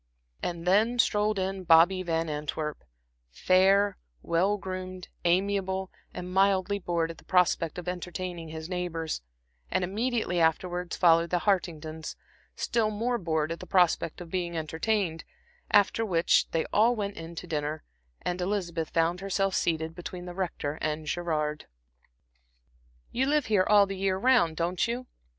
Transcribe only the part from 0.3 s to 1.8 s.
And then strolled in